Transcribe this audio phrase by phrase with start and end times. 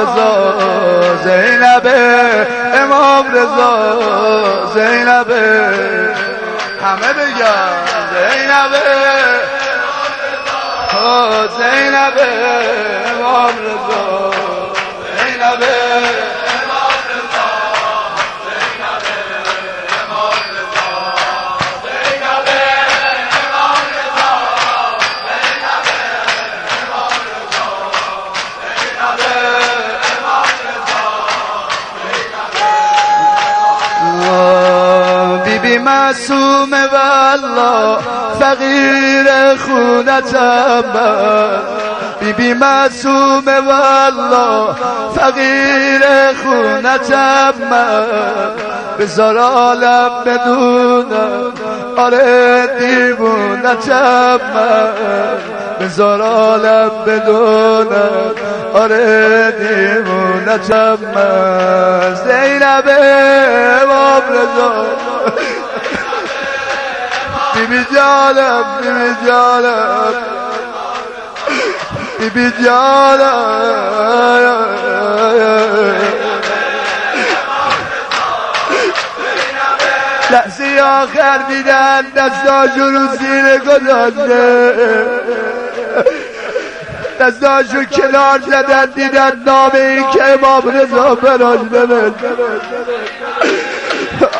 [0.00, 1.86] رضا زینب
[2.74, 4.00] امام رضا
[4.74, 5.30] زینب.
[6.82, 7.72] همه بگن
[8.10, 8.74] زینب
[11.58, 12.18] زینب
[13.10, 14.39] امام رضا.
[35.80, 37.98] بی معصوم والله
[38.40, 40.84] فقیر خونتم
[42.20, 44.74] بی بی معصوم والله
[45.14, 46.02] فقیر
[46.42, 47.52] خونتم
[48.98, 51.52] بذار عالم بدونم
[51.96, 54.40] آره دیوونتم
[55.80, 58.34] بذار عالم بدونم
[58.74, 60.98] آره دیوونتم
[62.14, 62.88] زینب
[63.82, 64.86] امام رضا
[67.70, 68.64] جانم
[72.18, 73.70] بیبی جانم
[80.30, 84.74] لحظه آخر دیدن دستاشو رو زیر گذاشته
[87.20, 92.14] دستاشو کنار زدن دیدن نام این که امام رضا براش نوشت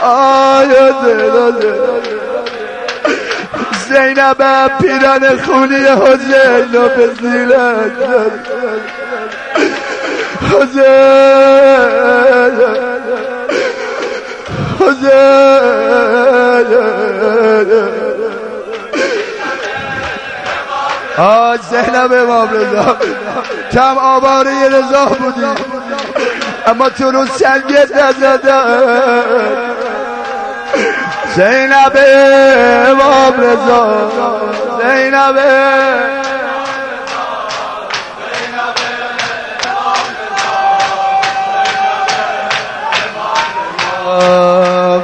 [0.02, 0.90] آیا
[3.90, 4.40] زینب
[4.80, 7.92] پیران خونی حسین و به زیلک
[10.50, 10.90] حسین
[14.80, 16.10] حسین
[21.18, 22.96] آج زینب امام رضا
[23.72, 25.46] کم آواره رضا بودی.
[26.66, 28.52] اما تو رو سنگت نزده
[31.36, 31.98] زینب
[32.86, 34.10] امام رضا
[34.80, 35.34] زینب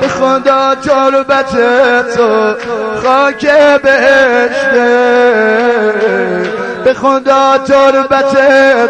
[0.01, 1.53] به خدا تربت
[2.17, 2.55] تو
[3.03, 3.47] خاک
[3.83, 4.87] بهشته
[6.85, 8.37] به خدا تربت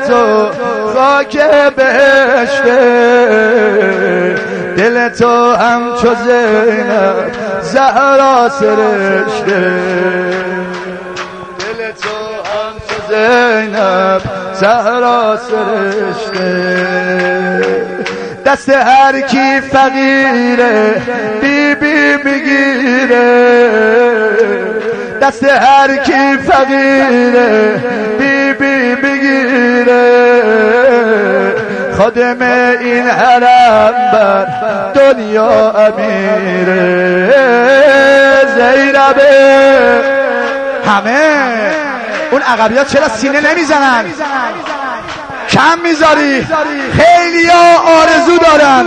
[0.09, 0.51] تو
[0.95, 1.39] خاک
[1.77, 2.77] بهشته
[4.77, 7.33] دل تو هم چو زینب
[7.63, 9.61] زهرا سرشته.
[11.59, 12.17] دل تو
[12.49, 14.23] هم چو زینب
[14.55, 16.47] زهرا سرشته.
[18.47, 21.03] دست هر کی فقیره
[21.43, 23.57] بی بی می‌گیره
[25.23, 27.75] دست هر کی فقیره
[28.19, 30.07] بی بی می‌گیره
[31.99, 32.43] خادم
[32.81, 34.47] این حرم بر
[34.95, 37.33] دنیا امیره
[38.57, 40.03] زینبه
[40.87, 41.21] همه
[42.31, 44.05] اون عقبیات چرا سینه نمی‌زنن؟
[45.51, 46.47] کم می‌ذاری.
[46.93, 48.85] خیلی ها آرزو دارن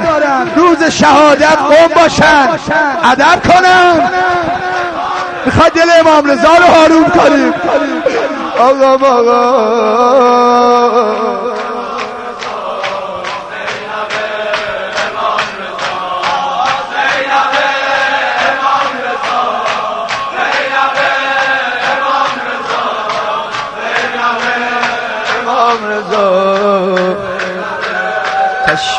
[0.55, 2.49] روز شهادت قوم باشن.
[3.11, 4.09] ادب کنن.
[5.45, 7.53] می‌خواد دل امام رضا رو حروم کنیم.
[8.59, 10.29] آقا آقا.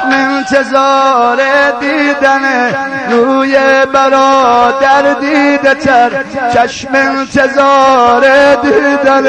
[0.00, 1.40] چشم انتظار
[1.80, 2.40] دیدن
[3.10, 3.58] روی
[3.92, 6.10] برادر دیده تر
[6.54, 9.26] چشم انتظار دیدن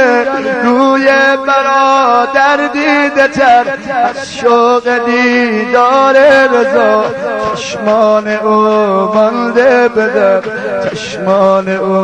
[0.63, 1.07] روی
[1.47, 3.63] برادر دیده تر
[4.03, 6.15] از شوق دیدار
[6.47, 7.05] رضا
[7.55, 8.51] چشمان او
[9.13, 10.41] مانده بدر.
[10.83, 11.95] چشمان او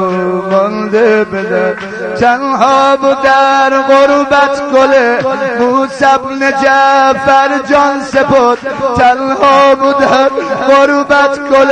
[0.51, 1.73] مانده بدر
[2.19, 5.23] تنها بود در غربت گل.
[5.59, 8.57] موسی بن جعفر جان سپد
[8.97, 10.29] تنها بود در
[10.67, 11.71] غربت گل.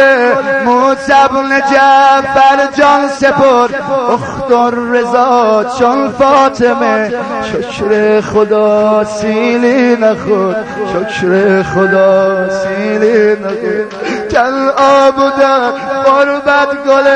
[0.65, 3.69] موسی بن جعفر جان سپد
[4.09, 7.13] اختر رضا چون فاطمه.
[7.43, 10.55] شکر خدا سیلی نخود
[10.93, 13.93] شکر خدا سیلی نخود
[14.35, 15.73] تنها بودم
[16.05, 17.07] قربت گل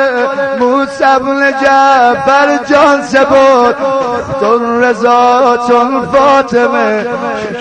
[0.60, 3.76] موسم جعفر جان سبود
[4.40, 7.06] تون رضا چون فاطمه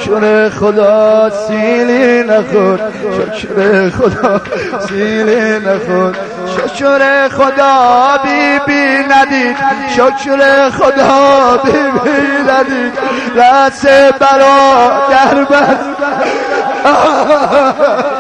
[0.01, 2.81] شکر خدا سیلی نخود
[3.19, 4.41] شکر خدا
[4.89, 6.17] سیلی نخود
[6.57, 9.57] شکر خدا بی بی ندید.
[9.97, 12.93] شکر خدا بی بی ندید.
[13.37, 13.87] رس
[14.21, 15.47] برا در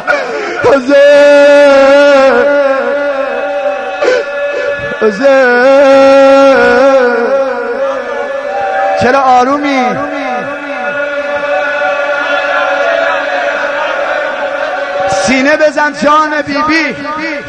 [5.02, 5.22] بست
[9.00, 9.96] چرا آرومی؟
[15.28, 16.62] سینه بزن جان بیبی.
[16.62, 16.94] بی.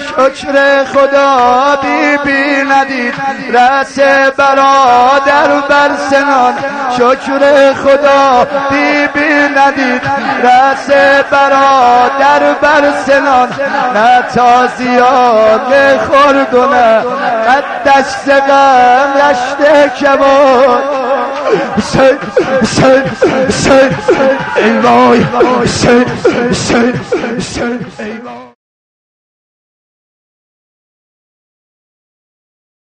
[0.08, 3.14] شکر خدا بی بی ندید.
[3.54, 4.00] رس
[4.38, 6.54] برادر بر سنان
[6.98, 10.02] شکر خدا بی بی ندید
[10.44, 10.90] رس
[11.32, 13.50] برادر بر سنان
[13.94, 17.04] نه تا زیاد خورد و نه
[17.86, 20.84] دست غم رشته کباد
[21.78, 22.18] حسین
[22.62, 23.04] حسین
[23.48, 23.98] حسین
[24.56, 25.26] ای وای
[25.64, 26.06] حسین
[26.50, 26.94] حسین
[27.38, 28.49] حسین ای وای.